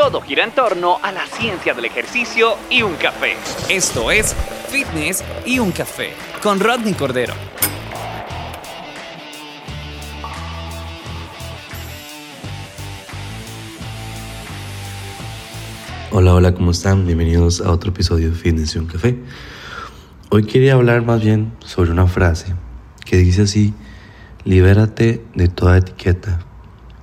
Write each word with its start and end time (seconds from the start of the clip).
Todo 0.00 0.22
gira 0.22 0.44
en 0.44 0.52
torno 0.52 0.96
a 1.02 1.12
la 1.12 1.26
ciencia 1.26 1.74
del 1.74 1.84
ejercicio 1.84 2.56
y 2.70 2.80
un 2.80 2.94
café. 2.94 3.36
Esto 3.68 4.10
es 4.10 4.34
Fitness 4.70 5.22
y 5.44 5.58
un 5.58 5.72
café 5.72 6.14
con 6.42 6.58
Rodney 6.58 6.94
Cordero. 6.94 7.34
Hola, 16.10 16.32
hola, 16.32 16.54
¿cómo 16.54 16.70
están? 16.70 17.04
Bienvenidos 17.04 17.60
a 17.60 17.70
otro 17.70 17.90
episodio 17.90 18.30
de 18.30 18.36
Fitness 18.36 18.76
y 18.76 18.78
un 18.78 18.86
café. 18.86 19.18
Hoy 20.30 20.44
quería 20.44 20.72
hablar 20.72 21.02
más 21.02 21.22
bien 21.22 21.52
sobre 21.58 21.90
una 21.90 22.06
frase 22.06 22.54
que 23.04 23.18
dice 23.18 23.42
así, 23.42 23.74
libérate 24.44 25.22
de 25.34 25.48
toda 25.48 25.76
etiqueta, 25.76 26.38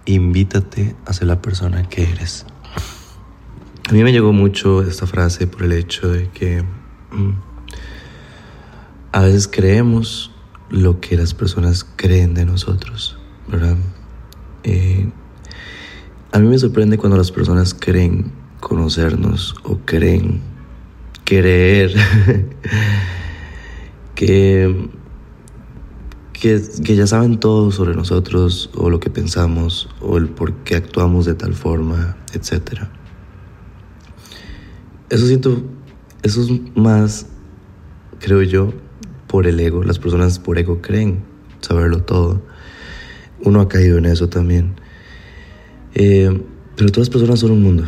invítate 0.05 0.95
a 1.05 1.13
ser 1.13 1.27
la 1.27 1.39
persona 1.43 1.87
que 1.87 2.01
eres. 2.01 2.47
A 3.87 3.93
mí 3.93 4.03
me 4.03 4.11
llegó 4.11 4.33
mucho 4.33 4.81
esta 4.81 5.07
frase 5.07 5.47
por 5.47 5.63
el 5.63 5.71
hecho 5.71 6.09
de 6.09 6.27
que 6.27 6.61
mm, 6.61 7.31
a 9.13 9.21
veces 9.21 9.47
creemos 9.47 10.29
lo 10.69 10.99
que 10.99 11.15
las 11.15 11.33
personas 11.33 11.85
creen 11.95 12.33
de 12.33 12.43
nosotros, 12.43 13.17
¿verdad? 13.47 13.77
Eh, 14.65 15.09
a 16.33 16.39
mí 16.39 16.49
me 16.49 16.59
sorprende 16.59 16.97
cuando 16.97 17.15
las 17.15 17.31
personas 17.31 17.73
creen 17.73 18.33
conocernos 18.59 19.55
o 19.63 19.77
creen 19.85 20.41
creer 21.23 21.95
que, 24.15 24.89
que, 26.33 26.61
que, 26.83 26.95
ya 26.97 27.07
saben 27.07 27.39
todo 27.39 27.71
sobre 27.71 27.95
nosotros 27.95 28.69
o 28.75 28.89
lo 28.89 28.99
que 28.99 29.09
pensamos 29.09 29.87
o 30.01 30.17
el 30.17 30.27
por 30.27 30.53
qué 30.65 30.75
actuamos 30.75 31.25
de 31.25 31.35
tal 31.35 31.53
forma, 31.53 32.17
etcétera. 32.33 32.91
Eso 35.09 35.25
siento, 35.25 35.61
eso 36.23 36.41
es 36.41 36.75
más, 36.75 37.27
creo 38.19 38.41
yo, 38.43 38.73
por 39.27 39.47
el 39.47 39.59
ego. 39.59 39.83
Las 39.83 39.99
personas 39.99 40.37
por 40.39 40.57
ego 40.57 40.81
creen 40.81 41.23
saberlo 41.61 42.03
todo. 42.03 42.41
Uno 43.43 43.61
ha 43.61 43.69
caído 43.69 43.97
en 43.97 44.05
eso 44.05 44.27
también. 44.27 44.75
Eh, 45.95 46.41
pero 46.75 46.91
todas 46.91 47.07
las 47.07 47.09
personas 47.09 47.39
son 47.39 47.51
un 47.51 47.63
mundo. 47.63 47.85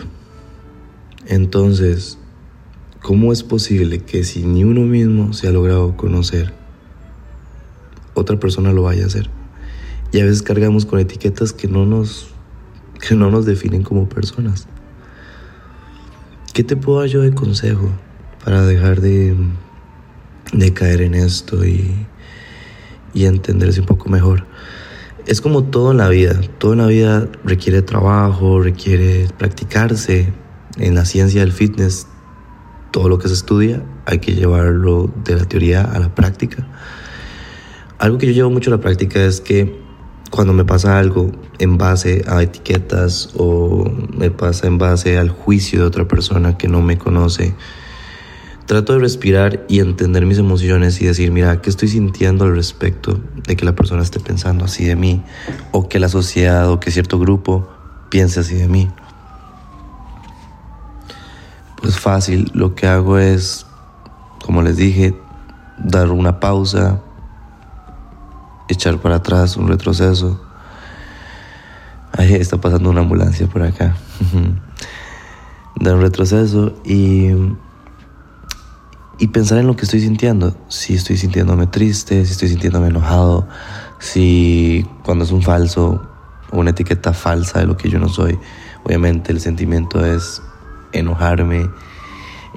Entonces, 1.28 2.18
¿cómo 3.02 3.34
es 3.34 3.44
posible 3.44 4.00
que 4.00 4.24
si 4.24 4.46
ni 4.46 4.64
uno 4.64 4.82
mismo 4.82 5.34
se 5.34 5.48
ha 5.48 5.52
logrado 5.52 5.98
conocer, 5.98 6.54
otra 8.14 8.40
persona 8.40 8.72
lo 8.72 8.84
vaya 8.84 9.04
a 9.04 9.08
hacer? 9.08 9.30
Y 10.12 10.20
a 10.20 10.24
veces 10.24 10.42
cargamos 10.42 10.86
con 10.86 11.00
etiquetas 11.00 11.54
que 11.54 11.68
no 11.68 11.86
nos, 11.86 12.30
que 13.08 13.14
no 13.14 13.30
nos 13.30 13.46
definen 13.46 13.84
como 13.84 14.10
personas. 14.10 14.68
¿Qué 16.60 16.66
te 16.66 16.76
puedo 16.76 17.00
dar 17.00 17.08
yo 17.08 17.22
de 17.22 17.34
consejo 17.34 17.90
para 18.44 18.66
dejar 18.66 19.00
de, 19.00 19.34
de 20.52 20.74
caer 20.74 21.02
en 21.02 21.14
esto 21.14 21.64
y, 21.64 22.06
y 23.14 23.24
entenderse 23.24 23.80
un 23.80 23.86
poco 23.86 24.10
mejor? 24.10 24.46
Es 25.26 25.40
como 25.40 25.64
todo 25.64 25.92
en 25.92 26.00
la 26.00 26.10
vida, 26.10 26.38
todo 26.58 26.74
en 26.74 26.80
la 26.80 26.88
vida 26.88 27.30
requiere 27.46 27.82
trabajo, 27.82 28.60
requiere 28.60 29.30
practicarse. 29.38 30.34
En 30.76 30.96
la 30.96 31.06
ciencia 31.06 31.40
del 31.40 31.54
fitness, 31.54 32.08
todo 32.92 33.08
lo 33.08 33.20
que 33.20 33.30
se 33.30 33.36
estudia 33.36 33.82
hay 34.06 34.20
que 34.20 34.36
llevarlo 34.36 35.10
de 35.24 35.38
la 35.38 35.46
teoría 35.46 35.84
a 35.84 35.98
la 35.98 36.14
práctica. 36.14 36.68
Algo 38.00 38.18
que 38.18 38.26
yo 38.26 38.34
llevo 38.34 38.50
mucho 38.50 38.70
a 38.70 38.76
la 38.76 38.82
práctica 38.82 39.24
es 39.24 39.40
que 39.40 39.80
cuando 40.30 40.54
me 40.54 40.66
pasa 40.66 41.00
algo 41.00 41.32
en 41.60 41.78
base 41.78 42.24
a 42.28 42.42
etiquetas 42.42 43.30
o 43.36 43.90
me 44.16 44.32
pasa 44.32 44.68
en 44.68 44.78
base 44.78 45.18
al 45.18 45.30
juicio 45.30 45.80
de 45.80 45.86
otra 45.86 46.08
persona 46.08 46.58
que 46.58 46.68
no 46.68 46.82
me 46.82 46.98
conoce, 46.98 47.56
trato 48.66 48.94
de 48.94 49.00
respirar 49.00 49.66
y 49.68 49.80
entender 49.80 50.26
mis 50.26 50.38
emociones 50.38 51.02
y 51.02 51.06
decir, 51.06 51.32
mira, 51.32 51.62
¿qué 51.62 51.70
estoy 51.70 51.88
sintiendo 51.88 52.46
al 52.46 52.56
respecto 52.56 53.20
de 53.48 53.56
que 53.56 53.66
la 53.66 53.74
persona 53.74 54.04
esté 54.04 54.20
pensando 54.20 54.66
así 54.66 54.86
de 54.86 54.96
mí? 54.96 55.24
O 55.72 55.90
que 55.90 56.00
la 56.00 56.10
sociedad 56.10 56.70
o 56.70 56.80
que 56.80 56.92
cierto 56.92 57.18
grupo 57.18 57.68
piense 58.10 58.42
así 58.42 58.56
de 58.56 58.68
mí. 58.68 58.90
Pues 61.82 61.98
fácil, 61.98 62.52
lo 62.54 62.76
que 62.76 62.88
hago 62.88 63.18
es, 63.18 63.66
como 64.46 64.62
les 64.62 64.78
dije, 64.78 65.16
dar 65.80 66.12
una 66.12 66.40
pausa, 66.40 67.02
echar 68.70 69.00
para 69.00 69.16
atrás, 69.16 69.58
un 69.58 69.68
retroceso. 69.68 70.40
Ahí 72.14 72.34
está 72.36 72.62
pasando 72.62 72.90
una 72.90 73.02
ambulancia 73.02 73.48
por 73.48 73.64
acá. 73.64 73.96
Dar 75.76 75.96
un 75.96 76.02
retroceso 76.02 76.74
y, 76.86 77.30
y 79.18 79.28
pensar 79.28 79.58
en 79.58 79.68
lo 79.68 79.76
que 79.76 79.84
estoy 79.84 80.00
sintiendo. 80.00 80.56
Si 80.70 80.94
estoy 80.94 81.18
sintiéndome 81.18 81.68
triste, 81.68 82.26
si 82.26 82.32
estoy 82.32 82.50
sintiéndome 82.50 82.88
enojado, 82.88 83.48
si 84.00 84.86
cuando 85.04 85.26
es 85.26 85.32
un 85.32 85.42
falso 85.42 86.06
una 86.52 86.72
etiqueta 86.72 87.14
falsa 87.14 87.60
de 87.60 87.68
lo 87.68 87.78
que 87.78 87.90
yo 87.90 88.00
no 88.00 88.10
soy, 88.10 88.40
obviamente 88.84 89.32
el 89.32 89.40
sentimiento 89.40 90.04
es 90.04 90.42
enojarme 90.94 91.70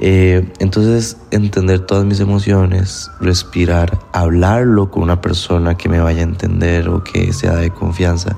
eh, 0.01 0.51
entonces, 0.59 1.19
entender 1.31 1.81
todas 1.81 2.05
mis 2.05 2.21
emociones, 2.21 3.11
respirar, 3.21 3.99
hablarlo 4.13 4.91
con 4.91 5.03
una 5.03 5.21
persona 5.21 5.77
que 5.77 5.89
me 5.89 6.01
vaya 6.01 6.21
a 6.21 6.25
entender 6.25 6.89
o 6.89 7.05
que 7.05 7.33
sea 7.33 7.57
de 7.57 7.71
confianza. 7.71 8.37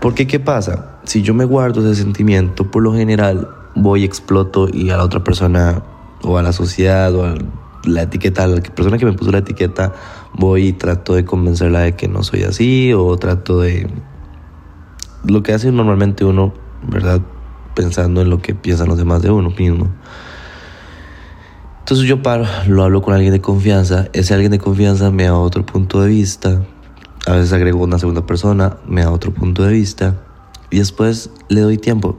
Porque, 0.00 0.26
¿qué 0.26 0.40
pasa? 0.40 0.98
Si 1.04 1.22
yo 1.22 1.34
me 1.34 1.44
guardo 1.44 1.80
ese 1.80 2.02
sentimiento, 2.02 2.70
por 2.70 2.82
lo 2.82 2.94
general 2.94 3.48
voy, 3.74 4.04
exploto 4.04 4.68
y 4.72 4.90
a 4.90 4.96
la 4.96 5.04
otra 5.04 5.24
persona 5.24 5.82
o 6.22 6.38
a 6.38 6.42
la 6.42 6.52
sociedad 6.52 7.14
o 7.14 7.24
a 7.24 7.34
la 7.84 8.02
etiqueta, 8.02 8.44
a 8.44 8.46
la 8.46 8.60
persona 8.60 8.98
que 8.98 9.06
me 9.06 9.12
puso 9.12 9.32
la 9.32 9.38
etiqueta, 9.38 9.92
voy 10.34 10.68
y 10.68 10.72
trato 10.72 11.14
de 11.14 11.24
convencerla 11.24 11.80
de 11.80 11.96
que 11.96 12.08
no 12.08 12.22
soy 12.22 12.42
así 12.42 12.92
o 12.94 13.16
trato 13.16 13.60
de... 13.60 13.88
Lo 15.24 15.42
que 15.42 15.52
hace 15.52 15.70
normalmente 15.70 16.24
uno, 16.24 16.54
¿verdad? 16.88 17.20
Pensando 17.74 18.22
en 18.22 18.30
lo 18.30 18.40
que 18.40 18.54
piensan 18.54 18.88
los 18.88 18.96
demás 18.96 19.20
de 19.22 19.30
uno 19.30 19.50
mismo. 19.50 19.88
Entonces 21.90 22.08
yo 22.08 22.22
paro, 22.22 22.46
lo 22.68 22.84
hablo 22.84 23.02
con 23.02 23.14
alguien 23.14 23.32
de 23.32 23.40
confianza, 23.40 24.06
ese 24.12 24.32
alguien 24.32 24.52
de 24.52 24.60
confianza 24.60 25.10
me 25.10 25.24
da 25.24 25.34
otro 25.34 25.66
punto 25.66 26.00
de 26.00 26.08
vista, 26.08 26.62
a 27.26 27.32
veces 27.32 27.52
agrego 27.52 27.82
una 27.82 27.98
segunda 27.98 28.24
persona, 28.24 28.76
me 28.86 29.02
da 29.02 29.10
otro 29.10 29.34
punto 29.34 29.64
de 29.64 29.72
vista 29.72 30.14
y 30.70 30.78
después 30.78 31.30
le 31.48 31.62
doy 31.62 31.78
tiempo. 31.78 32.16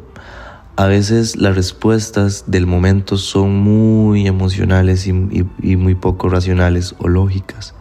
A 0.76 0.88
veces 0.88 1.38
las 1.38 1.56
respuestas 1.56 2.44
del 2.48 2.68
momento 2.68 3.16
son 3.16 3.56
muy 3.56 4.28
emocionales 4.28 5.08
y, 5.08 5.14
muy 5.14 5.96
poco 5.96 6.28
racionales 6.28 6.94
o 6.98 7.08
lógicas. 7.08 7.74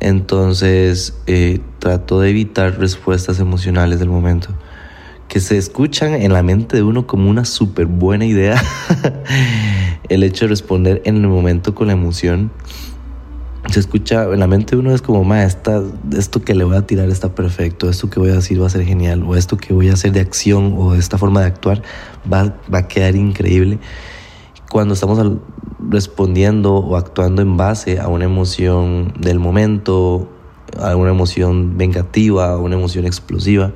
Entonces 0.00 1.16
eh, 1.28 1.60
trato 1.78 2.18
de 2.18 2.30
evitar 2.30 2.76
respuestas 2.80 3.38
emocionales 3.38 4.00
del 4.00 4.08
momento 4.08 4.48
que 5.28 5.38
se 5.38 5.58
escuchan 5.58 6.14
en 6.14 6.32
la 6.32 6.42
mente 6.42 6.76
de 6.76 6.82
uno 6.82 7.06
como 7.06 7.30
una 7.30 7.44
súper 7.44 7.86
buena 7.86 8.24
idea. 8.24 8.60
el 10.08 10.22
hecho 10.22 10.44
de 10.44 10.50
responder 10.50 11.02
en 11.04 11.16
el 11.16 11.28
momento 11.28 11.74
con 11.74 11.88
la 11.88 11.92
emoción. 11.92 12.50
Se 13.70 13.80
escucha 13.80 14.24
en 14.24 14.40
la 14.40 14.46
mente 14.46 14.76
uno 14.76 14.94
es 14.94 15.00
como, 15.00 15.24
ma, 15.24 15.42
esto 15.42 16.42
que 16.44 16.54
le 16.54 16.64
voy 16.64 16.76
a 16.76 16.86
tirar 16.86 17.08
está 17.08 17.34
perfecto, 17.34 17.88
esto 17.88 18.10
que 18.10 18.20
voy 18.20 18.30
a 18.30 18.34
decir 18.34 18.60
va 18.60 18.66
a 18.66 18.70
ser 18.70 18.84
genial, 18.84 19.22
o 19.22 19.36
esto 19.36 19.56
que 19.56 19.72
voy 19.72 19.88
a 19.88 19.94
hacer 19.94 20.12
de 20.12 20.20
acción 20.20 20.74
o 20.76 20.94
esta 20.94 21.16
forma 21.16 21.40
de 21.40 21.46
actuar 21.46 21.82
va, 22.30 22.56
va 22.72 22.78
a 22.80 22.88
quedar 22.88 23.16
increíble. 23.16 23.78
Cuando 24.70 24.92
estamos 24.92 25.38
respondiendo 25.88 26.74
o 26.74 26.96
actuando 26.96 27.40
en 27.40 27.56
base 27.56 28.00
a 28.00 28.08
una 28.08 28.24
emoción 28.24 29.14
del 29.18 29.38
momento, 29.38 30.28
a 30.78 30.94
una 30.96 31.10
emoción 31.10 31.78
vengativa, 31.78 32.50
a 32.50 32.58
una 32.58 32.74
emoción 32.74 33.06
explosiva, 33.06 33.72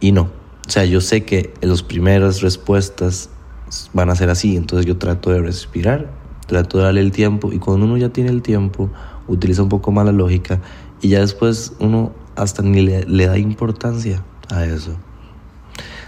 y 0.00 0.12
no, 0.12 0.22
o 0.66 0.70
sea, 0.70 0.84
yo 0.84 1.00
sé 1.00 1.24
que 1.24 1.54
las 1.62 1.82
primeras 1.82 2.42
respuestas 2.42 3.30
van 3.92 4.10
a 4.10 4.16
ser 4.16 4.30
así, 4.30 4.56
entonces 4.56 4.86
yo 4.86 4.98
trato 4.98 5.30
de 5.30 5.40
respirar, 5.40 6.10
trato 6.46 6.78
de 6.78 6.84
darle 6.84 7.00
el 7.00 7.12
tiempo 7.12 7.52
y 7.52 7.58
cuando 7.58 7.86
uno 7.86 7.96
ya 7.96 8.10
tiene 8.10 8.30
el 8.30 8.42
tiempo, 8.42 8.90
utiliza 9.28 9.62
un 9.62 9.68
poco 9.68 9.92
más 9.92 10.04
la 10.04 10.12
lógica 10.12 10.60
y 11.00 11.08
ya 11.08 11.20
después 11.20 11.74
uno 11.80 12.12
hasta 12.36 12.62
ni 12.62 12.82
le, 12.82 13.26
da 13.26 13.38
importancia 13.38 14.22
a 14.50 14.64
eso. 14.64 14.96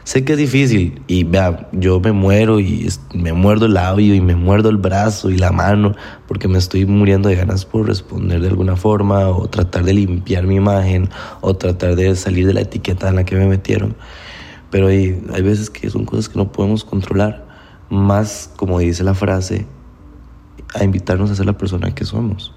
Sé 0.04 0.24
que 0.24 0.34
es 0.34 0.38
difícil 0.38 1.02
y 1.08 1.24
vea, 1.24 1.68
yo 1.72 1.98
me 1.98 2.12
muero 2.12 2.60
y 2.60 2.88
me 3.12 3.32
muerdo 3.32 3.66
el 3.66 3.74
labio 3.74 4.14
y 4.14 4.20
me 4.20 4.36
muerdo 4.36 4.68
el 4.68 4.76
brazo 4.76 5.30
y 5.30 5.36
la 5.36 5.50
mano 5.50 5.96
porque 6.28 6.46
me 6.46 6.58
estoy 6.58 6.86
muriendo 6.86 7.28
de 7.28 7.34
ganas 7.34 7.64
por 7.64 7.88
responder 7.88 8.40
de 8.40 8.48
alguna 8.48 8.76
forma 8.76 9.28
o 9.28 9.48
tratar 9.48 9.82
de 9.82 9.94
limpiar 9.94 10.46
mi 10.46 10.56
imagen 10.56 11.08
o 11.40 11.56
tratar 11.56 11.96
de 11.96 12.14
salir 12.14 12.46
de 12.46 12.54
la 12.54 12.60
etiqueta 12.60 13.08
en 13.08 13.16
la 13.16 13.24
que 13.24 13.34
me 13.34 13.46
metieron. 13.46 13.96
Pero 14.70 14.86
hay, 14.88 15.20
hay 15.32 15.42
veces 15.42 15.70
que 15.70 15.90
son 15.90 16.04
cosas 16.04 16.28
que 16.28 16.38
no 16.38 16.52
podemos 16.52 16.84
controlar, 16.84 17.45
más 17.90 18.50
como 18.56 18.78
dice 18.78 19.04
la 19.04 19.14
frase, 19.14 19.66
a 20.74 20.84
invitarnos 20.84 21.30
a 21.30 21.34
ser 21.34 21.46
la 21.46 21.56
persona 21.56 21.94
que 21.94 22.04
somos. 22.04 22.54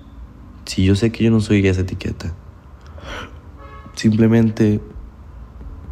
Si 0.66 0.84
yo 0.84 0.96
sé 0.96 1.12
que 1.12 1.24
yo 1.24 1.32
no 1.32 1.40
soy 1.40 1.66
esa 1.68 1.82
etiqueta, 1.82 2.34
simplemente 3.96 4.82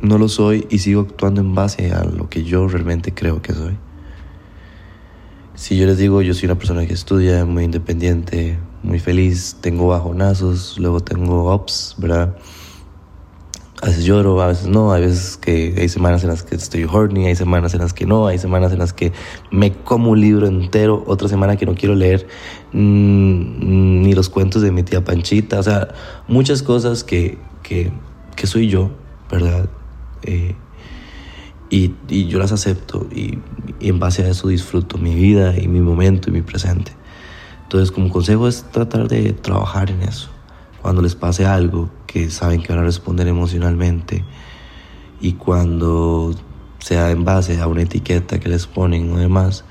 no 0.01 0.17
lo 0.17 0.29
soy 0.29 0.67
y 0.69 0.79
sigo 0.79 1.01
actuando 1.01 1.41
en 1.41 1.55
base 1.55 1.91
a 1.91 2.03
lo 2.03 2.29
que 2.29 2.43
yo 2.43 2.67
realmente 2.67 3.13
creo 3.13 3.41
que 3.41 3.53
soy. 3.53 3.77
Si 5.55 5.77
yo 5.77 5.87
les 5.87 5.97
digo, 5.97 6.21
yo 6.21 6.35
soy 6.35 6.45
una 6.45 6.59
persona 6.59 6.85
que 6.85 6.93
estudia, 6.93 7.43
muy 7.45 7.63
independiente, 7.63 8.59
muy 8.83 8.99
feliz, 8.99 9.57
tengo 9.59 9.87
bajonazos, 9.87 10.77
luego 10.77 10.99
tengo 10.99 11.53
ups, 11.53 11.95
¿verdad? 11.97 12.37
A 13.79 13.87
veces 13.87 14.05
lloro, 14.05 14.41
a 14.41 14.47
veces 14.47 14.67
no, 14.67 14.91
hay 14.91 15.03
veces 15.03 15.37
que 15.37 15.75
hay 15.77 15.87
semanas 15.87 16.23
en 16.23 16.29
las 16.29 16.41
que 16.41 16.55
estoy 16.55 16.85
horny, 16.85 17.27
hay 17.27 17.35
semanas 17.35 17.75
en 17.75 17.81
las 17.81 17.93
que 17.93 18.07
no, 18.07 18.25
hay 18.25 18.39
semanas 18.39 18.71
en 18.71 18.79
las 18.79 18.91
que 18.91 19.13
me 19.51 19.71
como 19.71 20.11
un 20.11 20.19
libro 20.19 20.47
entero, 20.47 21.03
otra 21.05 21.27
semana 21.27 21.57
que 21.57 21.67
no 21.67 21.75
quiero 21.75 21.93
leer 21.93 22.25
mm, 22.73 24.01
ni 24.01 24.13
los 24.13 24.29
cuentos 24.29 24.63
de 24.63 24.71
mi 24.71 24.81
tía 24.81 25.03
Panchita, 25.03 25.59
o 25.59 25.63
sea, 25.63 25.89
muchas 26.27 26.63
cosas 26.63 27.03
que, 27.03 27.37
que, 27.61 27.91
soy 28.47 28.67
yo, 28.67 28.89
¿verdad? 29.29 29.69
Eh, 30.23 30.55
y, 31.69 31.93
y, 32.09 32.25
yo 32.25 32.39
las 32.39 32.51
acepto 32.51 33.07
y, 33.13 33.37
en 33.79 33.99
base 33.99 34.23
a 34.23 34.29
eso 34.29 34.47
disfruto 34.47 34.97
mi 34.97 35.13
vida 35.13 35.55
y 35.55 35.67
mi 35.67 35.81
momento 35.81 36.29
y 36.29 36.33
mi 36.33 36.41
presente. 36.41 36.93
Entonces 37.61 37.91
como 37.91 38.09
consejo 38.09 38.47
es 38.47 38.63
tratar 38.71 39.07
de 39.07 39.33
trabajar 39.33 39.91
en 39.91 40.01
eso. 40.01 40.29
Cuando 40.81 41.01
les 41.01 41.15
pase 41.15 41.45
algo 41.45 41.89
que 42.05 42.29
saben 42.29 42.61
que 42.61 42.73
van 42.73 42.81
a 42.81 42.85
responder 42.85 43.27
emocionalmente 43.27 44.23
y 45.19 45.33
cuando 45.33 46.33
sea 46.79 47.11
en 47.11 47.25
base 47.25 47.59
a 47.59 47.67
una 47.67 47.81
etiqueta 47.81 48.39
que 48.39 48.49
les 48.49 48.67
ponen 48.67 49.11
o 49.11 49.17
demás, 49.17 49.65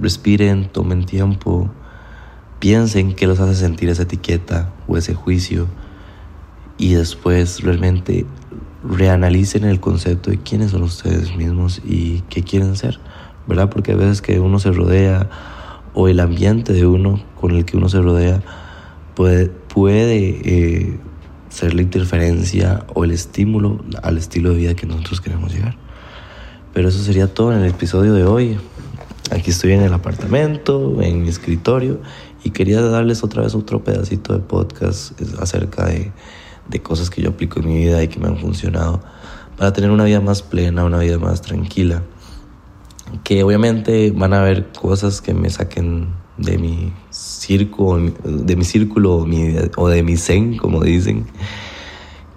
respiren, 0.00 0.68
tomen 0.68 1.04
tiempo, 1.04 1.70
piensen 2.58 3.14
qué 3.14 3.26
los 3.26 3.40
hace 3.40 3.54
sentir 3.54 3.88
esa 3.88 4.04
etiqueta 4.04 4.72
o 4.88 4.96
ese 4.96 5.14
juicio 5.14 5.66
y 6.78 6.94
después 6.94 7.62
realmente 7.62 8.26
reanalicen 8.84 9.64
el 9.64 9.80
concepto 9.80 10.30
de 10.30 10.38
quiénes 10.38 10.72
son 10.72 10.82
ustedes 10.82 11.36
mismos 11.36 11.80
y 11.84 12.22
qué 12.28 12.42
quieren 12.42 12.76
ser, 12.76 12.98
¿verdad? 13.46 13.70
Porque 13.70 13.92
a 13.92 13.96
veces 13.96 14.22
que 14.22 14.40
uno 14.40 14.58
se 14.58 14.72
rodea 14.72 15.28
o 15.94 16.08
el 16.08 16.20
ambiente 16.20 16.72
de 16.72 16.86
uno 16.86 17.22
con 17.40 17.52
el 17.52 17.64
que 17.64 17.76
uno 17.76 17.88
se 17.88 18.00
rodea 18.00 18.42
puede, 19.14 19.48
puede 19.48 20.40
eh, 20.44 20.98
ser 21.48 21.74
la 21.74 21.82
interferencia 21.82 22.86
o 22.94 23.04
el 23.04 23.10
estímulo 23.10 23.84
al 24.02 24.18
estilo 24.18 24.50
de 24.50 24.56
vida 24.56 24.74
que 24.74 24.86
nosotros 24.86 25.20
queremos 25.20 25.52
llegar. 25.52 25.76
Pero 26.72 26.88
eso 26.88 27.02
sería 27.02 27.32
todo 27.32 27.52
en 27.52 27.60
el 27.60 27.70
episodio 27.70 28.14
de 28.14 28.24
hoy. 28.24 28.58
Aquí 29.30 29.50
estoy 29.50 29.72
en 29.72 29.82
el 29.82 29.92
apartamento, 29.92 31.00
en 31.02 31.22
mi 31.22 31.28
escritorio, 31.28 32.00
y 32.44 32.50
quería 32.50 32.80
darles 32.80 33.22
otra 33.22 33.42
vez 33.42 33.54
otro 33.54 33.84
pedacito 33.84 34.32
de 34.32 34.40
podcast 34.40 35.12
acerca 35.40 35.86
de 35.86 36.12
de 36.68 36.82
cosas 36.82 37.10
que 37.10 37.22
yo 37.22 37.30
aplico 37.30 37.60
en 37.60 37.68
mi 37.68 37.76
vida 37.78 38.02
y 38.02 38.08
que 38.08 38.18
me 38.18 38.28
han 38.28 38.38
funcionado 38.38 39.00
para 39.56 39.72
tener 39.72 39.90
una 39.90 40.04
vida 40.04 40.20
más 40.20 40.42
plena, 40.42 40.84
una 40.84 40.98
vida 40.98 41.18
más 41.18 41.42
tranquila. 41.42 42.02
Que 43.24 43.42
obviamente 43.42 44.10
van 44.10 44.32
a 44.32 44.40
haber 44.40 44.72
cosas 44.72 45.20
que 45.20 45.34
me 45.34 45.50
saquen 45.50 46.08
de 46.36 46.58
mi 46.58 46.92
círculo, 47.10 48.12
de 48.24 48.56
mi 48.56 48.64
círculo 48.64 49.26
o 49.76 49.88
de 49.88 50.02
mi 50.02 50.16
zen, 50.16 50.56
como 50.56 50.80
dicen. 50.82 51.26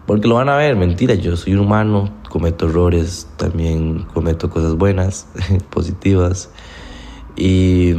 Porque 0.05 0.27
lo 0.27 0.35
van 0.35 0.49
a 0.49 0.55
ver, 0.55 0.75
mentira, 0.75 1.15
yo 1.15 1.35
soy 1.35 1.53
un 1.53 1.61
humano, 1.61 2.11
cometo 2.29 2.67
errores, 2.67 3.27
también 3.37 4.05
cometo 4.13 4.49
cosas 4.49 4.75
buenas, 4.75 5.27
positivas. 5.71 6.49
Y, 7.35 7.93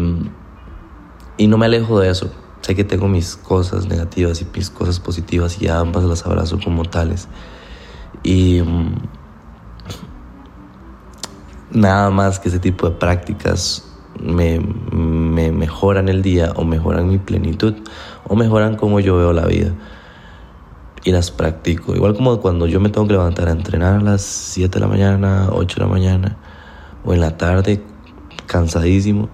y 1.36 1.46
no 1.48 1.58
me 1.58 1.66
alejo 1.66 1.98
de 1.98 2.10
eso. 2.10 2.30
Sé 2.60 2.74
que 2.74 2.84
tengo 2.84 3.08
mis 3.08 3.36
cosas 3.36 3.86
negativas 3.86 4.40
y 4.42 4.46
mis 4.54 4.70
cosas 4.70 5.00
positivas 5.00 5.60
y 5.60 5.68
ambas 5.68 6.04
las 6.04 6.24
abrazo 6.26 6.58
como 6.62 6.84
tales. 6.84 7.28
Y 8.22 8.60
mm, 8.60 8.94
nada 11.72 12.10
más 12.10 12.38
que 12.38 12.48
ese 12.48 12.58
tipo 12.58 12.88
de 12.88 12.96
prácticas 12.96 13.84
me, 14.20 14.60
me, 14.60 15.52
mejoran 15.52 16.08
el 16.08 16.22
día 16.22 16.52
o 16.56 16.64
mejoran 16.64 17.08
mi 17.08 17.18
plenitud 17.18 17.74
o 18.26 18.36
mejoran 18.36 18.76
cómo 18.76 19.00
yo 19.00 19.16
veo 19.16 19.32
la 19.32 19.46
vida. 19.46 19.72
Y 21.04 21.12
las 21.12 21.30
practico. 21.30 21.94
Igual 21.94 22.14
como 22.14 22.40
cuando 22.40 22.66
yo 22.66 22.80
me 22.80 22.88
tengo 22.88 23.06
que 23.06 23.12
levantar 23.12 23.48
a 23.48 23.52
entrenar 23.52 24.00
a 24.00 24.02
las 24.02 24.22
7 24.22 24.74
de 24.74 24.80
la 24.80 24.88
mañana, 24.88 25.48
8 25.52 25.76
de 25.76 25.82
la 25.82 25.90
mañana 25.90 26.36
o 27.04 27.14
en 27.14 27.20
la 27.20 27.36
tarde, 27.36 27.80
cansadísimo 28.46 29.28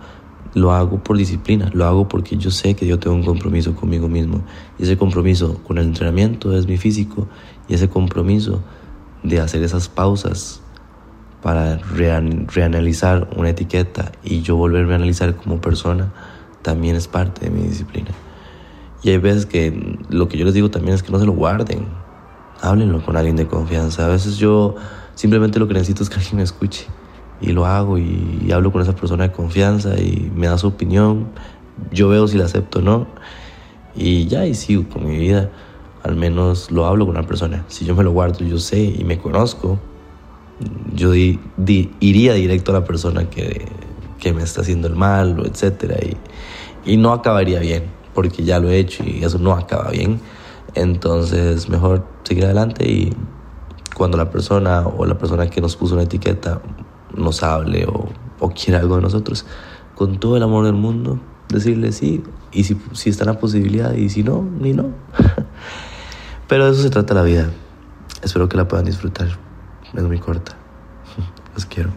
lo 0.55 0.73
hago 0.73 1.03
por 1.03 1.17
disciplina, 1.17 1.71
lo 1.73 1.87
hago 1.87 2.09
porque 2.09 2.37
yo 2.37 2.51
sé 2.51 2.75
que 2.75 2.87
yo 2.87 2.99
tengo 2.99 3.17
un 3.17 3.25
compromiso 3.25 3.75
conmigo 3.75 4.09
mismo. 4.09 4.43
Y 4.79 4.83
ese 4.83 4.97
compromiso 4.97 5.63
con 5.65 5.79
el 5.79 5.85
entrenamiento 5.85 6.57
es 6.57 6.67
mi 6.67 6.77
físico 6.77 7.27
y 7.69 7.75
ese 7.75 7.89
compromiso 7.89 8.63
de 9.23 9.41
hacer 9.41 9.63
esas 9.63 9.89
pausas 9.89 10.61
para 11.43 11.77
reanalizar 11.79 13.29
una 13.37 13.51
etiqueta 13.51 14.13
y 14.23 14.43
yo 14.43 14.57
volverme 14.57 14.93
a 14.93 14.97
analizar 14.97 15.35
como 15.37 15.61
persona 15.61 16.13
también 16.63 16.95
es 16.95 17.09
parte 17.09 17.47
de 17.47 17.51
mi 17.51 17.63
disciplina. 17.63 18.11
Y 19.03 19.11
hay 19.11 19.19
veces 19.19 19.47
que 19.47 19.99
lo 20.09 20.29
que 20.29 20.39
yo 20.39 20.45
les 20.45 20.55
digo 20.55 20.71
también 20.71 20.95
es 20.95 21.03
que 21.03 21.11
no 21.11 21.19
se 21.19 21.27
lo 21.27 21.33
guarden, 21.33 21.87
háblenlo 22.61 23.05
con 23.05 23.17
alguien 23.17 23.35
de 23.35 23.47
confianza. 23.49 24.07
A 24.07 24.09
veces 24.09 24.37
yo 24.37 24.77
simplemente 25.15 25.59
lo 25.59 25.67
que 25.67 25.75
necesito 25.75 26.05
es 26.05 26.09
que 26.09 26.17
alguien 26.17 26.37
me 26.37 26.43
escuche 26.45 26.87
y 27.41 27.51
lo 27.51 27.67
hago 27.67 27.99
y, 27.99 28.51
hablo 28.55 28.71
con 28.71 28.81
esa 28.81 28.95
persona 28.95 29.25
de 29.25 29.33
confianza 29.33 29.99
y 29.99 30.31
me 30.35 30.47
da 30.47 30.57
su 30.57 30.69
opinión. 30.69 31.27
Yo 31.91 32.09
veo 32.09 32.29
si 32.29 32.39
la 32.39 32.45
acepto 32.45 32.79
o 32.79 32.83
no 32.83 33.09
y 33.97 34.27
ya 34.29 34.47
y 34.47 34.55
sigo 34.55 34.89
con 34.89 35.07
mi 35.07 35.19
vida. 35.19 35.51
Al 36.05 36.17
menos 36.17 36.71
lo 36.71 36.87
hablo 36.87 37.07
con 37.07 37.17
una 37.17 37.27
persona. 37.27 37.65
Si 37.69 37.85
yo 37.85 37.97
me 37.97 38.05
lo 38.05 38.13
guardo, 38.13 38.45
yo 38.45 38.59
sé 38.59 38.81
y 38.83 39.05
me 39.05 39.19
conozco, 39.19 39.79
yo 40.95 41.15
iría 41.15 42.35
directo 42.35 42.73
a 42.73 42.81
la 42.81 42.85
persona 42.85 43.29
que, 43.29 43.67
que, 44.19 44.33
me 44.33 44.43
está 44.43 44.63
haciendo 44.63 44.89
el 44.89 44.97
mal, 44.97 45.39
o 45.39 45.47
etcétera, 45.47 45.97
y, 46.03 46.17
y 46.93 46.97
no 46.97 47.13
acabaría 47.13 47.61
bien, 47.61 47.85
porque 48.15 48.45
ya 48.45 48.59
lo 48.59 48.71
he 48.71 48.79
hecho 48.79 49.05
y 49.05 49.25
eso 49.25 49.39
no 49.39 49.53
acaba 49.53 49.91
bien. 49.91 50.21
Entonces, 50.75 51.69
mejor 51.69 52.07
seguir 52.25 52.45
adelante 52.45 52.91
y 52.91 53.13
cuando 53.95 54.17
la 54.17 54.31
persona 54.31 54.87
o 54.87 55.05
la 55.05 55.19
persona 55.19 55.49
que 55.49 55.61
nos 55.61 55.77
puso 55.77 55.95
una 55.95 56.05
etiqueta 56.05 56.63
nos 57.15 57.43
hable 57.43 57.85
o, 57.85 58.09
o 58.41 58.51
quiera 58.51 58.81
algo 58.81 58.97
de 58.97 59.03
nosotros, 59.03 59.45
con 59.95 60.19
todo 60.19 60.37
el 60.37 60.43
amor 60.43 60.65
del 60.65 60.75
mundo, 60.75 61.21
decirle 61.49 61.93
sí, 61.93 62.23
y 62.53 62.65
si, 62.65 62.77
si 62.93 63.11
está 63.11 63.25
la 63.25 63.39
posibilidad, 63.39 63.95
y 63.95 64.09
si 64.09 64.23
no, 64.23 64.43
ni 64.43 64.73
no. 64.73 64.91
Pero 66.49 66.67
de 66.67 66.73
eso 66.73 66.83
se 66.83 66.91
trata 66.91 67.15
la 67.15 67.23
vida. 67.23 67.51
Espero 68.23 68.49
que 68.49 68.57
la 68.57 68.69
puedan 68.69 68.85
disfrutar. 68.85 69.42
Es 69.95 70.03
muy 70.03 70.19
corta. 70.19 70.53
Los 71.55 71.67
quiero. 71.67 71.91